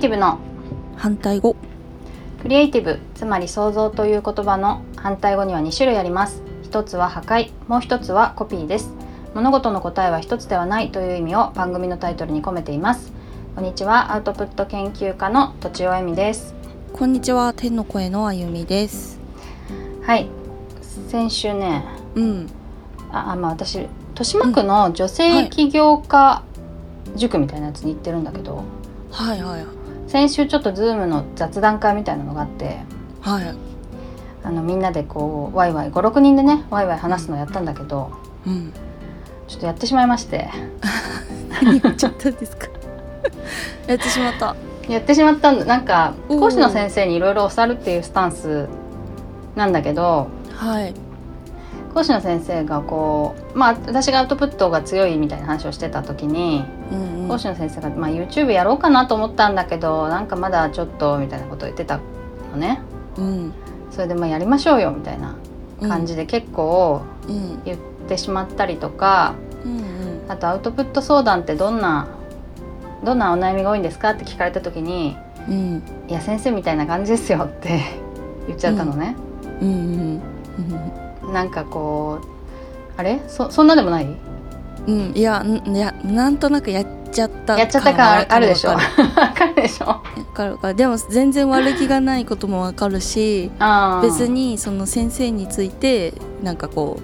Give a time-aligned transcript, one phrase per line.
[0.00, 0.38] ティブの
[0.96, 1.54] 反対語。
[2.40, 6.42] クリエイティブつまり創造という言葉の反対語には2種類あります。
[6.62, 8.94] 一つは破壊もう一つはコピーです。
[9.34, 13.12] 物事の答えは一つではないという意味を番組のタイトルに込めています。
[13.54, 16.54] こんにちはアウトプット研究家のとちおえみです。
[16.94, 19.20] こんにちは天の声のあゆみです。
[20.02, 20.30] はい
[21.08, 22.46] 先週ねうん。
[23.12, 26.42] ああまあ私豊島区の女性起業家
[27.16, 28.64] 塾みたいなやつに行ってるんだけど、
[29.10, 29.79] はいはい
[30.10, 32.78] 先週ちょっとズームの雑談会みたいなのがあって
[33.20, 33.54] はい。
[34.42, 38.10] あのみんなでこうワイワイ56人でねワイワイ話すのやったんだけど
[38.46, 38.72] うん。
[39.46, 40.48] ちょっとやってしまいまして。
[41.62, 42.66] 何言っちゃったんですか？
[43.86, 44.56] やってしまった。
[44.88, 48.68] やってしまったなんか講師の先生にいろいろ教わるっていうスタンス
[49.54, 50.94] なんだけどはい
[51.92, 57.28] 講師の先生がこうまあ私がアウトプットが強いみたいな話をしてた時にうんうん。
[57.28, 62.00] 講師の先生が、まあ、YouTube やろうかなと思ったんだけどなんかまだちょっとみたいなことを言ってた
[62.52, 62.80] のね。
[63.16, 63.52] うん。
[63.90, 65.34] それでまあやりましょうよみたいな
[65.80, 67.62] 感じで結構うん。
[67.64, 67.78] 言っ
[68.08, 69.34] てしまったりとか、
[69.64, 69.84] うんうん。
[70.28, 72.08] あとアウトプット相談ってどんな
[73.04, 75.16] どんなお悩みが多いんですかって聞かれた時に
[75.48, 77.80] うん「いや先生みたいな感じですよ」って
[78.46, 79.16] 言っちゃったのね。
[79.60, 83.20] うんうんなんかこうあれ？
[83.28, 84.04] そそんなでもない？
[84.04, 84.14] うん
[84.86, 88.70] うんいやんいやなんとなくやっちゃったやっちゃった感あるでしょ？
[88.70, 89.84] わわかかるでしょ？
[89.84, 90.00] るわ
[90.34, 90.74] かるわかる。
[90.74, 93.50] でも全然悪気がないこともわかるし
[94.02, 96.98] 別にその先生についてなんかこ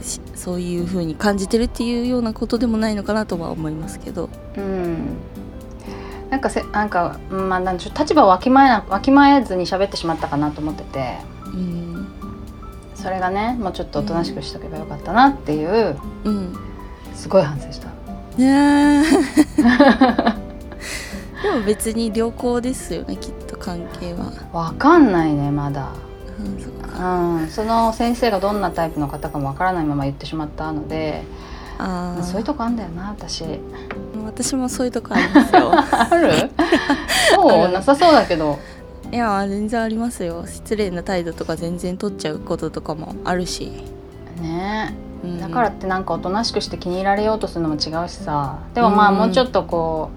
[0.00, 4.28] うしそういう風に感じてるっていうようなことでもないのかなとは思いますけど。
[4.56, 5.16] うん。
[6.30, 7.98] なんかせなんかうんまあなんでしょう。
[7.98, 11.18] 立場をわきまえなわきまえずに喋ってしまったかなと思ってて。
[11.46, 11.97] うん
[13.00, 16.56] それがねもうちょっとおとなしくしとけばよかったなっていううん
[17.14, 17.88] すごい反省した。
[18.36, 20.38] いやー
[21.42, 25.92] でも別に良好ですよねきっと関係は、わかんないねまだ。
[26.38, 31.22] うん、そうん、その先生がどんなタイプの方かもわからないまま言ってしまったので
[31.78, 32.22] あー。
[32.22, 33.44] そういうとこあんだよな私。
[34.24, 35.72] 私もそういうとこありますよ。
[35.74, 36.50] ある？
[37.34, 38.58] そううんなさそうだけど
[39.10, 40.44] いや全然ありますよ。
[40.46, 43.72] 失礼な態度とか全然取っちゃうこととかもあるし、
[44.40, 44.94] ね。
[45.24, 45.40] うん。
[45.40, 48.58] だからってなんかおとなしくして気に入られようとするのも違うしさ。
[48.74, 50.10] でもまあうんもうちょっとこ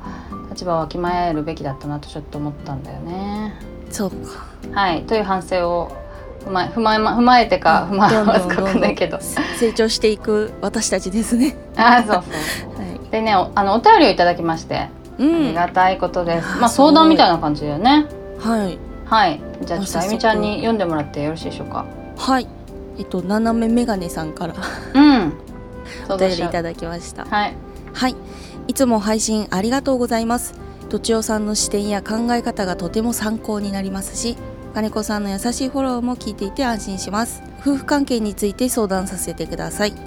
[0.48, 3.56] う立場をわきまえるべきだったなとちょっと思ったんだよね。
[3.90, 4.46] そうか。
[4.74, 5.04] はい。
[5.04, 5.92] という反省を
[6.46, 9.20] 踏まえ踏まえま踏まえてか踏まえますかわかんないけど。
[9.58, 11.56] 成長していく私たちですね。
[11.78, 12.78] あーそうそう。
[12.78, 13.10] はい。
[13.10, 14.78] でねおあのお便りをいただきまして。
[14.80, 15.44] あうん。
[15.50, 18.08] りがたいことです、まあ相談みたいな感じだよね
[18.42, 18.78] はい。
[19.06, 19.40] はい。
[19.64, 21.86] じゃあちょっとあゆみちゃんに読んでもらってよろしいでしょうか？
[22.18, 22.48] はい。
[22.98, 24.56] えっと斜めメガネさんから。
[24.94, 25.34] うん。
[26.10, 26.64] お便りいだた。
[26.64, 27.26] だきました。
[27.26, 27.56] はい。
[27.94, 28.16] はい。
[28.68, 30.56] いつも配信ありがとうございます。
[30.90, 34.36] とちおさんの視点や考え方がとても参考になりますし
[34.74, 37.42] 金子さんの優しいフォローも聞いていて安心します。
[37.62, 39.92] 夫婦関係について相談させてください。
[39.92, 39.98] うん。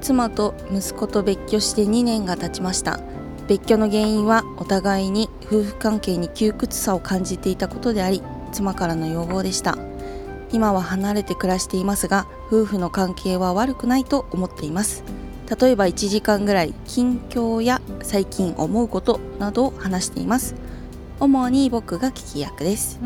[0.00, 3.00] 妻と息子と別居して2年が経ちました
[3.48, 9.76] 別居の原因はお互いに夫婦関係に窮屈さを感じていたことであり妻からの要望でした。
[10.52, 15.04] 今は離れて暮らしていますが夫婦の関係は悪くないと思っています。
[15.60, 20.54] 例えば1時間ぐらい近況や最近思うことなどを話しています。
[21.20, 23.00] 主に僕が聞き役です。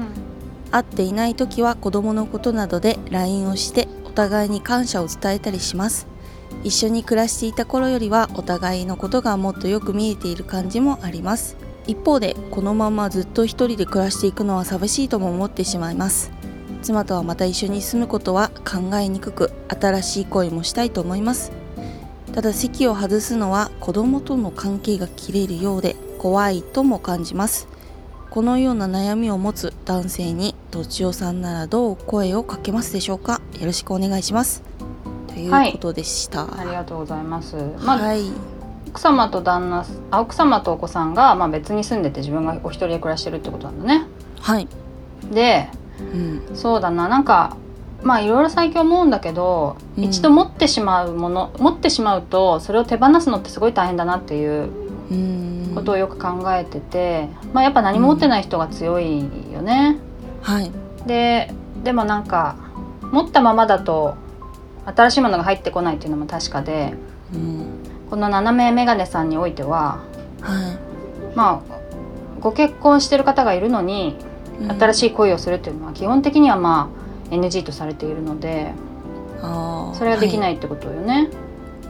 [0.71, 6.07] 会っていない時は子供のことなどで LINE をしてお互いに感謝を伝えたりします
[6.62, 11.56] 一緒に暮らしていた頃よりはお互いのことがもっとよく見えている感じもあります。
[11.87, 16.31] 一方でこのままずっと一人で暮らしていくのは寂しいとも思ってしまいます。
[16.82, 21.53] 妻とはまた一緒に住むことは考えにくく新しい恋もしたいと思います。
[22.32, 27.69] ただ席を外すのは子供との関係が切れるようで怖いとも感じます。
[28.31, 33.41] このような悩みを持つ男性にとちおさんならどう声をかけますでしょうか？
[33.59, 34.70] よろしくお願いします。
[35.66, 35.71] い。
[35.71, 37.57] うことでした、ありがとうございます。
[37.84, 38.31] まあ、はい、
[38.89, 44.07] 奥様と旦那あ奥様とお子さんがまあ別に住んでて自分がお一人で暮らしてるってことなんだね。
[44.41, 44.69] はい、
[45.31, 47.09] で、うん、そうだな。
[47.09, 47.57] なんか
[48.03, 50.04] まあいろいろ最近思うんだけど、うん。
[50.04, 54.71] 一度持ってしまうもの持ってしまうとそれを手放すのってすごい大変だなっていう
[55.10, 55.72] うん。
[55.75, 59.21] ことをよく考えてて、まあやっぱ何も持ってない人が強い
[59.53, 59.98] よね。
[60.42, 60.72] はい、
[61.07, 61.54] で
[61.84, 62.57] でもなんか
[63.13, 64.16] 持ったままだと
[64.86, 66.94] 新しいものが入ってこないっていうのも確かで
[67.34, 67.66] うん、
[68.09, 70.03] この斜めメガネさんにおいては
[70.41, 70.78] は
[71.34, 71.80] まあ
[72.41, 74.16] ご結婚してる方がいるのに
[74.60, 76.91] い、新い、しい恋をするっていうのは基本的にはま
[77.30, 78.72] あ NG とされているので
[79.41, 79.94] あー。
[79.94, 81.28] それはできなはいいってことよね。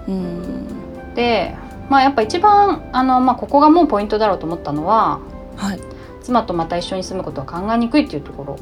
[0.08, 1.56] うん、で
[1.88, 5.20] まあやっぱ一番あの、まあ、ここがもうポイントだろうと思ったのは
[5.56, 5.80] はい、
[6.22, 8.58] 妻とまた一緒に住むことは考えにくいっていうところ。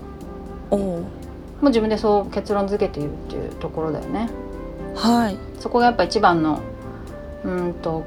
[0.70, 1.04] おお
[1.60, 4.28] もう自分でそう結論付けているっていうところだよね。
[4.94, 5.36] はい。
[5.58, 6.60] そこがやっぱ一番の
[7.44, 8.04] うんと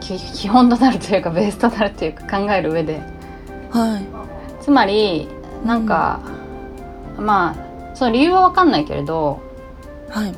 [0.00, 3.00] 基本となるというかベースとなるというか考える上で。
[3.70, 4.62] はい。
[4.62, 5.28] つまり
[5.64, 6.20] なんか、
[7.18, 9.40] まあその理由は分かんないけれど
[10.08, 10.34] はい。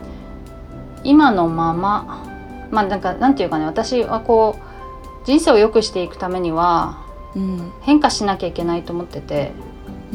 [1.05, 2.25] 今のまま
[2.71, 7.05] まあなんかなんていうかね私はこう人生を良くしていくためには
[7.37, 7.73] うん。
[7.83, 9.53] 変化しなきゃいけないと思ってて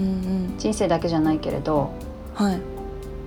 [0.02, 0.12] うんう
[0.54, 0.58] ん。
[0.58, 1.94] 人生だけじゃないけれど
[2.36, 2.60] はい。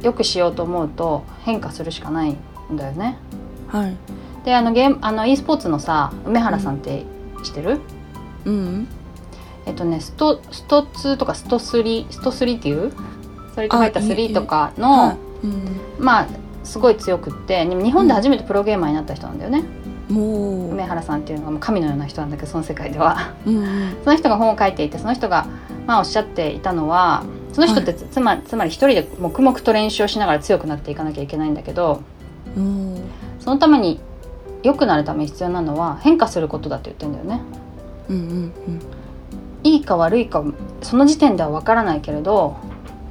[0.03, 3.17] 良くしようと思うと変化するしかないんだよね。
[3.69, 3.97] はい。
[4.45, 7.05] であのゲームあの e スポーツのさ梅原さんって
[7.43, 7.81] 知ってる、
[8.45, 8.89] うん。
[9.65, 12.93] えっとねストスト2とかスト3スト3っていう？
[13.55, 15.47] それと書いたあいい3とかの、はい。
[15.47, 15.81] うん。
[15.99, 16.27] まあ
[16.65, 19.65] すごい強くって日本で初めてプロゲーマーになった人なんだよね、
[20.11, 20.71] もう。
[20.73, 23.35] 梅原さんっていうのがもう神のような人なんだけどその世界では。
[23.47, 23.97] うんうん。
[24.05, 25.47] その人が本を書いていてその人が
[25.87, 32.03] まあおっしゃっていたのはその人ってつ,、つまつまり一人で黙々と練習をしながら強くなっていかなきゃいけないんだけど
[33.41, 34.01] そのために
[34.63, 37.41] 良くなるために必要なのは変化することだって言ってんだよね。
[38.09, 38.53] うんうん
[39.63, 40.45] いいか悪いか
[40.83, 42.57] その時点では分からないけれど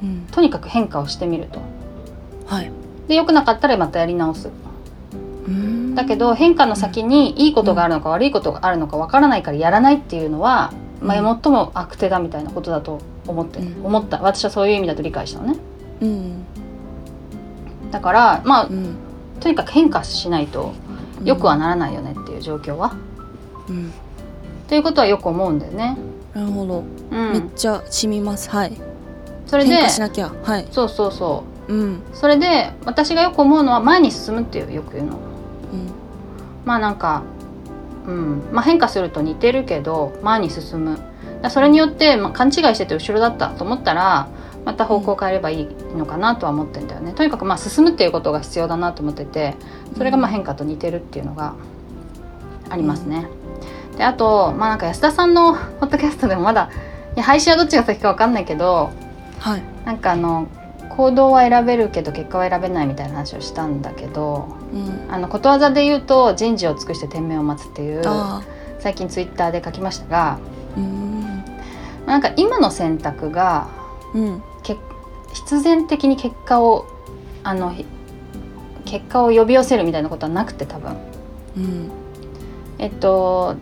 [0.02, 0.26] うんうん。
[0.30, 1.60] とにかく変化をしてみると。
[2.46, 2.70] はい。
[3.08, 4.50] で良くなかったらまたやり直す。
[5.46, 5.94] うん。
[5.94, 10.72] だけど変化の先にいいことがあるのか悪いことがあるのか分からないからやらないっていうのは、
[11.04, 13.86] まあ、最も悪手だみたいなことだと思って、うん。
[13.86, 14.22] 思った。
[14.22, 15.58] 私はそういう意味だと理解したのね。
[16.00, 16.44] うん。
[17.90, 18.96] だからまあうん。
[19.40, 20.72] とにかく変化しないと
[21.22, 22.96] よくはならないよねっていう状況は、
[23.68, 23.92] うん。
[24.68, 25.96] ということはよく思うんだよね。
[26.32, 26.84] なるほど。
[27.10, 28.50] うめっん、ちゃ染みます。
[28.50, 28.72] はい。
[29.46, 30.32] それで変化しなきゃ。
[30.42, 30.66] はい。
[30.70, 31.74] そうそうそう。
[31.74, 31.94] ん。
[31.96, 35.12] うそれで私がよく思うのは前に進むっていうよく言うの。
[35.12, 35.20] うん。
[36.64, 37.22] まあなんか、
[38.06, 38.42] うん。
[38.52, 40.98] まあ、変化すると似てるけど前に進む。
[41.42, 44.28] だそれによって、まあ、勘違いしてて後ろだったと思ったら
[44.64, 47.12] また方向を変えればいいのかなとは思ってんだよね。
[47.12, 49.54] とにかくまあ進むっていうことが必要だなと思ってて
[49.96, 51.54] それがまあ変化と似てるっていうのが
[52.70, 53.26] ありますね。
[53.98, 56.70] であとまあなんか安田さんのポッドキャストでもまだ
[57.14, 58.90] いや配信はどっちが先か分かんないけど
[59.38, 59.62] はい。
[59.84, 60.48] なんかあの
[60.96, 65.12] 行動は選べるけど結果は選べないみたいな話をしたんだけどうん。
[65.12, 68.42] あのことわざで言うと人事を尽くして天命を待つっていうあ
[68.78, 71.44] 最近ツイッターで書きましたがーうん。
[72.06, 73.68] なんか今の選択が
[74.14, 74.42] うん。
[74.62, 74.76] け
[75.32, 76.86] 必然的に結果を
[77.42, 77.84] あのひ
[78.84, 80.96] 結果を呼び寄せるみたいなことはなくて多分。
[81.56, 81.90] うん。
[82.78, 83.56] えっと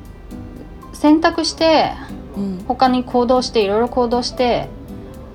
[0.93, 1.93] 選択して
[2.37, 2.65] うん。
[2.69, 4.69] 他に行動していろいろ行動して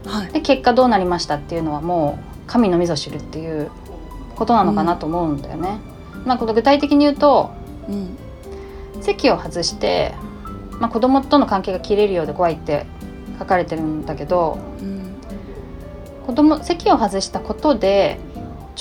[0.07, 0.31] はい。
[0.31, 3.69] で結果どうなりましたっていうのはもう神のみぞ知るっていう
[4.36, 5.80] ことなのかなと思うんだよね。
[6.25, 7.51] まあ、この具体的に言うと
[7.89, 8.18] うん。
[9.01, 10.15] 席を外して、
[10.80, 12.86] まあ、子供との関係が切れるようで怖いって
[13.39, 15.15] 書かれてるんだけどうん。
[16.25, 18.19] 子供席を外したことで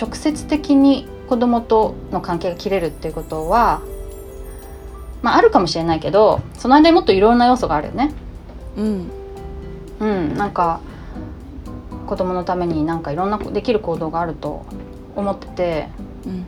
[0.01, 3.83] 直接的に子供との関係が切れるっていうことは、
[5.23, 8.13] まあ、あるかもしれないけどその間にもっといろんな要素があるよね。
[8.77, 9.11] うん。
[9.99, 10.81] うん、なんか
[12.07, 14.65] 子供のためになんかいろんなできる行動があると
[15.15, 15.89] 思ってて。
[16.27, 16.45] うん。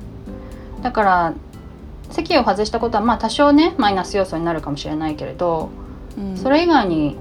[0.82, 1.34] だから
[2.10, 5.70] 席を外したことはまあ多少ねマイナス要素になるかもしれないけれど
[6.16, 6.36] うん。
[6.36, 7.16] それ以外に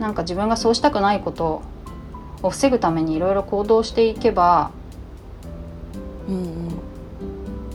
[0.00, 1.62] なんか自分がそうしたくないこと
[2.42, 4.70] を防ぐためにいろいろ行動していけば
[6.28, 6.78] うん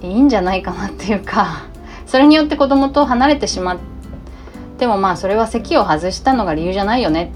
[0.01, 1.63] いいんじゃないかなっていうか
[2.06, 3.77] それによって子供と離れてしまっ
[4.77, 7.32] てもまあそれは席を外したのが理由じゃないよね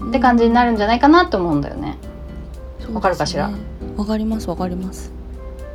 [0.00, 1.98] うんって感じになるんじゃないかなと思うんだよね。
[2.80, 2.94] そうですね。
[2.94, 3.50] わかるかしら？
[3.96, 5.12] わかりますわかります。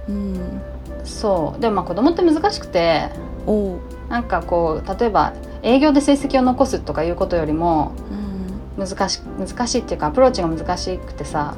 [0.07, 0.61] うん。
[1.03, 1.61] そう。
[1.61, 3.09] でもまあ子供って難しくて
[3.47, 3.77] おう。
[4.09, 5.33] なんかこう例えば
[5.63, 7.93] 営業で成績を残すとかいうことよりも
[8.77, 8.87] うん。
[8.87, 11.55] 難し難しいっていうかアプローチが難しくてさ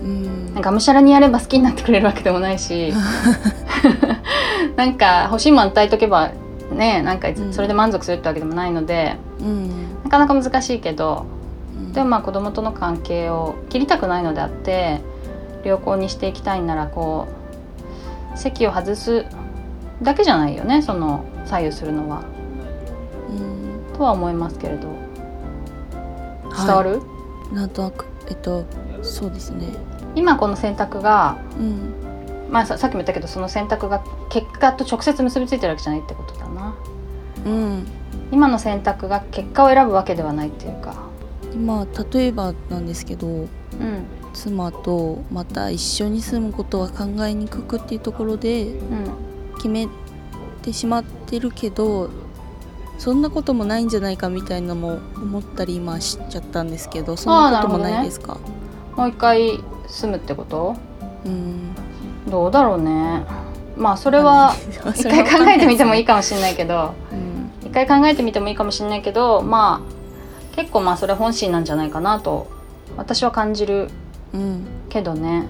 [0.00, 0.54] うん。
[0.54, 2.92] がむしゃらにやれば好きになってくれるわけでもないし
[4.76, 6.30] なんか欲しいもん与えとけば
[6.72, 7.52] ねなんかん。
[7.52, 9.68] それで満足するってわけでもないので、うん。
[10.04, 11.41] なかなか難しいけどうん
[11.92, 15.00] でもまあ子供との関係を切りたくないのであって
[15.64, 17.28] 良好にしていきたいならこ
[18.34, 19.26] う席を外す
[20.02, 22.22] だけじゃないよねその左右するのは。
[23.28, 23.96] うん。
[23.96, 24.88] とは思いますけれど。
[24.88, 27.00] はい伝わる、
[27.52, 28.04] なんとなく。
[28.28, 28.64] えっと
[29.02, 29.66] そうですね。
[30.14, 31.94] 今この選択が、うん。
[32.50, 36.74] まあ、ささっきも言ったけどその選択が結果と直接結びついてるわけじゃないってことだな。
[37.46, 37.86] うん。
[38.30, 40.94] 今の選択が結果を選ぶわけではないっていうか
[41.54, 43.48] 今例えばなんですけどうん
[44.32, 49.86] 妻とまた一緒に住むことは考えにくくっていうところでうん決め
[50.62, 52.08] てしまってるけど
[52.98, 58.38] そんなこともないんじゃないかみたいなのも思ったり今しちゃったんですけどそんなこともないですか、
[58.96, 60.76] もう一回住むってこと？
[61.24, 61.74] うん。
[62.30, 63.24] どうだろうね。
[63.76, 64.54] まあそれは
[64.94, 66.94] 一回考えてみてもいいかもしれないけど。
[67.12, 67.50] うん。
[67.68, 70.01] 一回考えてみてもいいかもしれないけどまあ
[70.54, 72.50] 結構まあそれ本心なんじゃないかなと
[72.96, 73.88] 私は感じる。
[74.32, 74.66] うん。
[74.88, 75.46] けどね。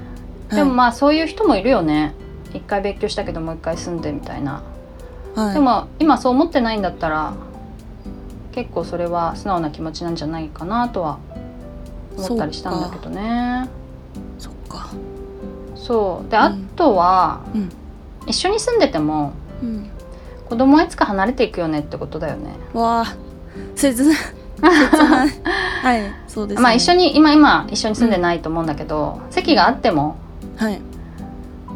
[0.51, 2.15] でもまあそういう人もいるよね。
[2.55, 4.63] 一回別居したけどもう一回住んでみたいな、
[5.35, 7.35] はい、でも今そう思ってないんだったら
[8.53, 11.19] 結構それは素直な気持ちなんじゃないかなとは
[12.17, 13.69] 思ったりしたんだけどね。
[14.39, 14.91] そっか。
[15.75, 16.31] そう。
[16.31, 16.41] でん。
[16.41, 17.71] あとは、うん。
[18.27, 19.33] 一緒に住んでても
[19.63, 19.91] うん。
[20.49, 22.55] 子供はいつか離れていくよねってことだよね。
[22.75, 23.17] わあ。
[23.75, 24.17] 切ない
[25.83, 26.03] はい。
[26.29, 30.17] そうです、ね、まあ一緒に今今一緒に住んでないと思うんだけど、席があっても
[30.57, 30.81] はい、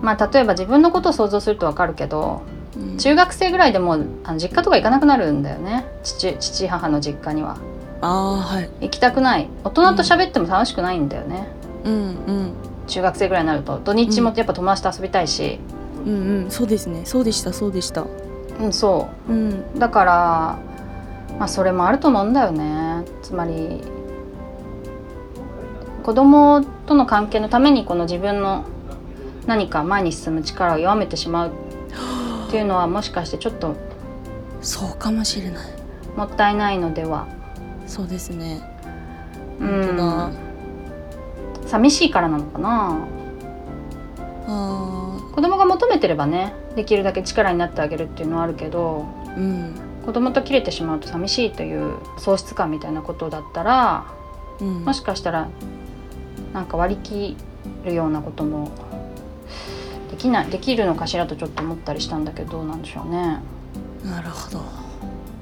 [0.02, 2.42] まあ例えば自分のことを想像するとわかるけど
[2.76, 2.98] うん。
[2.98, 5.86] 中学生ぐらいでもうあの実家とか行かなくなるんだよね。
[6.02, 7.56] 父父母の実家には。
[8.02, 8.70] ああはい。
[8.82, 9.48] 行きたくない。
[9.64, 11.48] 大人と喋っても楽しくないんだよね、
[11.84, 11.92] うん。
[11.92, 12.52] うん。
[12.86, 13.80] 中学生ぐらいになると。
[13.82, 15.58] 土日もやっぱ友達と遊びたいし、
[16.04, 16.12] うん
[16.44, 16.50] うん。
[16.50, 17.02] そうですね。
[17.04, 18.04] そうでしたそうでした。
[18.60, 19.32] うん、そう。
[19.32, 19.50] ん。
[19.50, 20.58] うだから
[21.38, 23.04] まあそれもあると思うんだよね。
[23.22, 23.82] つまり
[26.02, 28.64] 子供との関係のためにこの自分の
[29.46, 33.74] 何か前に進む力を弱めてしまうっていうのはもしかしてちょっと
[34.60, 35.72] そうかもしれない
[36.16, 37.26] もったいないのでは。
[37.86, 38.62] そうですね。
[39.60, 40.36] うん。
[41.66, 43.06] 寂しいからなのかな。
[44.48, 49.06] あ子供が求めてればねできるだけ力になってあげるっていうのはあるけど。
[49.36, 54.06] ーうん子供と切れてしまうと寂しいという喪失感みたいなことだったら
[54.60, 54.84] うん。
[54.84, 55.48] もしかしたら
[56.54, 57.36] なんか割り切
[57.84, 58.70] るようなことも
[60.10, 63.40] できないできるのかしらとちょっと思ったりしたんだけどどうなんでしょうね。
[64.04, 64.60] なるほど。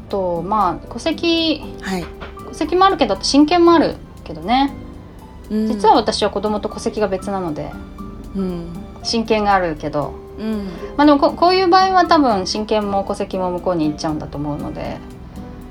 [0.08, 2.04] とまあ戸籍はい、
[2.48, 4.74] 戸籍もあるけど親権もあるけどね。
[5.50, 5.68] うん。
[5.68, 7.70] 実は私は子供と戸籍が別なので
[8.34, 8.66] うん。
[9.02, 10.68] 親権があるけどうん。
[10.96, 14.98] まあでもここういう場合は多分親権も戸籍も向こうに行っちゃうんだと思うので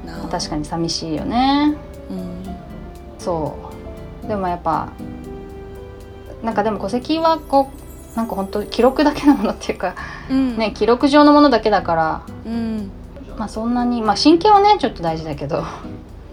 [0.05, 1.75] な確かに寂しいよね。
[2.09, 2.43] うん。
[3.19, 3.57] そ
[4.23, 4.27] う。
[4.27, 4.89] でもやっぱ
[6.43, 7.71] なんかでも戸籍はこ
[8.13, 9.95] うなんか本当記録だけのものっていうか
[10.29, 10.57] うん。
[10.57, 12.91] ね記録上のものだけだからうん。
[13.37, 15.63] まあそんなにまあ親権はねちょっと大事だけど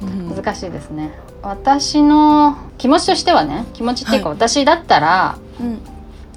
[0.02, 0.28] うん。
[0.34, 1.12] 難しいですね。
[1.42, 4.38] 私の気持ちとしてはね気持ちっていうかはい。
[4.38, 5.80] 私だったら、うん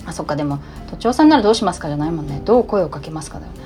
[0.06, 2.42] あそっかでも都庁さんならどうしますかじゃないもんね。
[2.44, 3.60] どう声をかけますかだよね。
[3.60, 3.62] い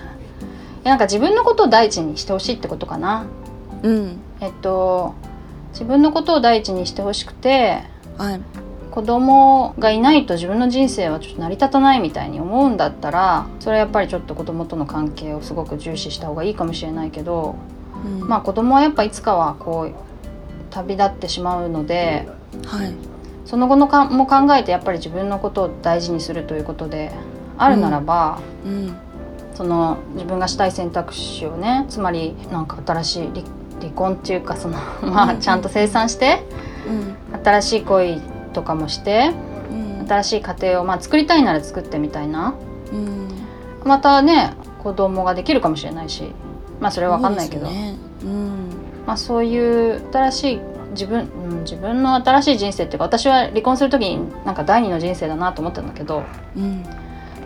[0.84, 3.26] やなんか自分のことを第一にしてほしいってことかな。
[3.84, 4.18] うん。
[4.40, 5.16] えっと
[5.72, 7.84] 自分のことを第一にしてほしくて
[8.18, 8.42] はい。
[8.92, 17.56] 子供がいないと自分の人生はちょっと成り立たないみたいに思うんだったらそれはやっぱりちょっと子供との関係をすごく重視した方がいいかもしれないけど、
[18.04, 18.28] うん。
[18.28, 19.94] まあ子供はやっぱいつかはこう
[20.72, 22.28] 旅立ってしまうので
[22.66, 22.94] はい
[23.48, 27.14] その後のかも考えてやっぱり自分のことを大事にするということで
[27.58, 28.96] あるならば、うん。
[29.56, 33.42] その自分がしたい選択肢をねつまりなんか新しい離
[33.82, 35.20] 離婚っていうかその まうんうん。
[35.20, 36.44] あちゃんと生産して
[36.88, 37.44] うん。
[37.44, 38.22] 新しい恋
[38.54, 39.32] とかもして
[39.72, 40.08] うん。
[40.08, 42.54] 新しい家庭をまあ作りたいなら作ってみたいな。
[42.92, 43.30] うん。
[43.86, 44.52] またね
[44.84, 46.34] 子供ができるかもしれないし
[46.82, 47.66] まあそれは分かんないけど。
[47.66, 48.70] そうん。
[49.08, 50.60] まあ、そういう新しい
[50.92, 56.24] 自分、うん、自分の新しい人生っていうか私は離婚する時になんか第二の人生だなと思ったんだけど
[56.56, 56.84] うん。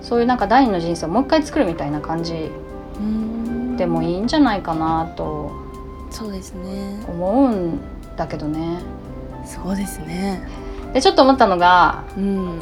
[0.01, 2.51] そういうなんか第二の人生をもう一回作るみたいな感じ
[2.98, 3.77] うん。
[3.77, 5.51] でもいいんじゃないかなと
[6.10, 7.03] そうですね。
[7.07, 7.79] 思うん
[8.17, 8.79] だけどね。
[9.45, 10.45] そうですね。
[10.93, 12.62] でちょっと思ったのがうん。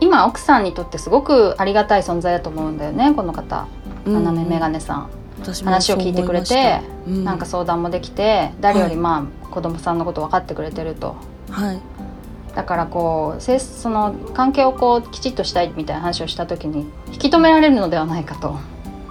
[0.00, 3.66] 今奥さんにとってすごくありがたい存在だと思うんだよねこの方。
[4.04, 5.21] 斜め眼鏡さん。
[5.42, 7.24] 話を聞いてくれてそうん。
[7.24, 11.16] なんか相談もできて誰よりまあ子供さんのこと分かってくれてると。
[11.50, 11.80] はい。
[12.54, 18.56] だからこうせその関係をこうきちっとしたいみたいな話をした時に引き止められるのではないかと。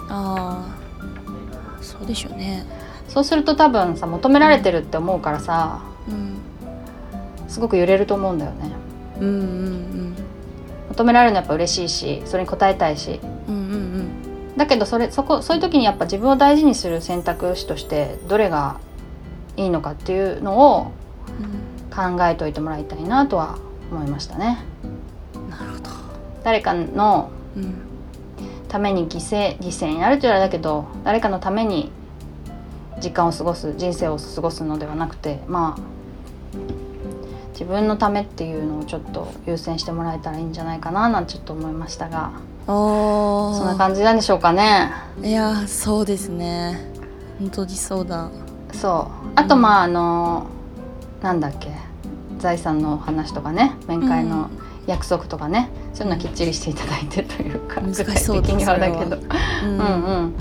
[0.08, 0.76] ああ
[1.80, 2.64] そうでしょうね。
[3.08, 6.38] そうすると多分さ求められてるって思うからさうん。
[7.48, 8.70] すごく揺れると思うんだよね。
[9.20, 10.16] うんうん
[10.90, 13.20] 求められるのはやっぱ嬉しいしそれに応えたいし。
[13.48, 13.61] うんうんうん
[14.56, 18.78] だけどそれそこそういう時にやっぱ自分を大事にする選択肢としてどれが
[19.56, 20.92] いいのかっていうのを
[21.94, 23.58] 考えておいてもらいたいなとは
[23.90, 24.64] 思いましたね。
[25.34, 25.90] うんなるほど。
[26.44, 27.92] 誰かのうん。
[28.72, 31.92] ために犠牲犠牲になるというあれだけど誰かのために
[33.00, 35.82] 時間を過ごす人生を過ごすのではなくてまあ
[37.50, 42.32] 自分のためっていうのをちょっと優先してもらえたらいいんじゃないかななんてちょっと思いましたが
[42.66, 44.92] そんな感じなんでしょうかね。
[45.22, 46.90] いやそうですね。
[47.38, 48.30] 本当にそうだ。
[48.72, 49.28] そう。
[49.34, 50.46] あとまあ、あの
[51.22, 51.70] なんだっけ。
[52.38, 53.76] 財産の話とかね。
[53.86, 54.50] 面会の
[54.86, 59.16] 約束とかね、そういうのはきっちりしていただいてというか、難しそうだ的にはだけど。
[59.16, 59.78] うん。
[59.78, 60.34] うんうん。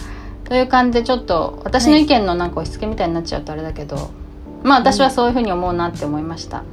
[0.44, 4.10] という感じでちょっと私の意見のなんか押し付けみたいになっちゃうとあれだけど、
[4.64, 6.64] まあ私はそういうふうに思うなって思いました。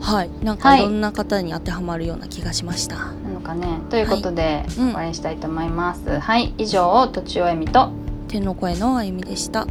[0.00, 0.30] はい。
[0.42, 0.78] なんはい。
[0.78, 3.80] かいろんな方に当てはまるような気がしました、なのかね。
[3.90, 4.74] ということで、うん。
[4.86, 6.18] 終わりにしたいと思います。
[6.18, 6.52] はい。
[6.58, 7.90] 以上とちおえみと。
[8.26, 9.66] 天の声のあゆみでした